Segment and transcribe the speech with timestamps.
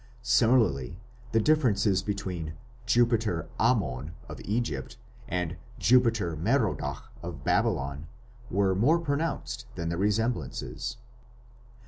[0.23, 0.99] Similarly
[1.31, 2.55] the differences between
[2.87, 8.07] "Jupiter Amon" of Egypt and "Jupiter Merodach" of Babylon
[8.49, 10.97] were more pronounced than the resemblances.